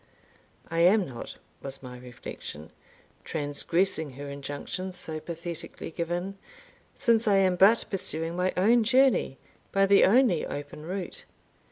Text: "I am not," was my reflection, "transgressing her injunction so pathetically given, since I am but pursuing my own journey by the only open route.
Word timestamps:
"I 0.71 0.79
am 0.79 1.05
not," 1.07 1.35
was 1.61 1.83
my 1.83 1.95
reflection, 1.95 2.71
"transgressing 3.23 4.13
her 4.13 4.31
injunction 4.31 4.91
so 4.93 5.19
pathetically 5.19 5.91
given, 5.91 6.39
since 6.95 7.27
I 7.27 7.35
am 7.37 7.55
but 7.55 7.85
pursuing 7.91 8.35
my 8.35 8.51
own 8.57 8.83
journey 8.83 9.37
by 9.71 9.85
the 9.85 10.05
only 10.05 10.43
open 10.43 10.87
route. 10.87 11.25